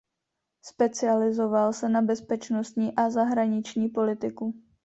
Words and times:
Specializoval 0.61 1.73
se 1.73 1.89
na 1.89 2.01
bezpečnostní 2.01 2.95
a 2.95 3.09
zahraniční 3.09 3.89
politiku. 3.89 4.53